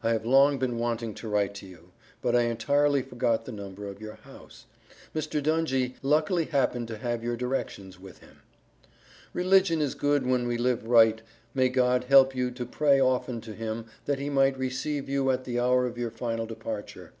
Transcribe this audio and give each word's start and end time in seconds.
I 0.00 0.10
have 0.10 0.24
long 0.24 0.60
been 0.60 0.78
wanting 0.78 1.12
to 1.14 1.28
write 1.28 1.54
to 1.54 1.66
you 1.66 1.90
but 2.22 2.36
I 2.36 2.42
entirely 2.42 3.02
forgot 3.02 3.46
the 3.46 3.50
number 3.50 3.88
of 3.88 4.00
your 4.00 4.14
house 4.14 4.66
Mr. 5.12 5.42
Dungy 5.42 5.96
luckily 6.02 6.44
happened 6.44 6.86
to 6.86 6.98
have 6.98 7.24
your 7.24 7.36
directions 7.36 7.98
with 7.98 8.18
him. 8.18 8.42
Religion 9.32 9.80
is 9.80 9.96
good 9.96 10.24
when 10.24 10.46
we 10.46 10.56
live 10.56 10.86
right 10.86 11.20
may 11.52 11.68
God 11.68 12.04
help 12.04 12.32
you 12.32 12.52
to 12.52 12.64
pray 12.64 13.00
often 13.00 13.40
to 13.40 13.52
him 13.52 13.86
that 14.04 14.20
he 14.20 14.30
might 14.30 14.56
receive 14.56 15.08
you 15.08 15.32
at 15.32 15.42
the 15.42 15.58
hour 15.58 15.84
of 15.84 15.98
your 15.98 16.12
final 16.12 16.46
departure. 16.46 17.12